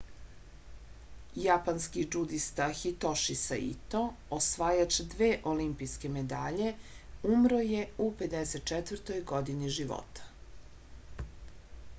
[1.41, 4.01] japanski džudista hitoši saito
[4.39, 6.73] osvajač dve olimpijske medalje
[7.35, 9.23] umro je u 54.
[9.35, 10.29] godini života